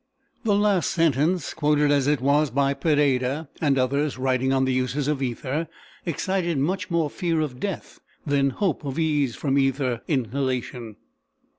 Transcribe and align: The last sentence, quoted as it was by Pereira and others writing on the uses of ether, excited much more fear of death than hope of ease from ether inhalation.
The 0.43 0.55
last 0.55 0.89
sentence, 0.89 1.53
quoted 1.53 1.91
as 1.91 2.07
it 2.07 2.21
was 2.21 2.49
by 2.49 2.73
Pereira 2.73 3.49
and 3.61 3.77
others 3.77 4.17
writing 4.17 4.51
on 4.51 4.65
the 4.65 4.73
uses 4.73 5.07
of 5.07 5.21
ether, 5.21 5.67
excited 6.07 6.57
much 6.57 6.89
more 6.89 7.07
fear 7.07 7.39
of 7.39 7.59
death 7.59 7.99
than 8.25 8.49
hope 8.49 8.83
of 8.83 8.97
ease 8.97 9.35
from 9.35 9.59
ether 9.59 10.01
inhalation. 10.07 10.95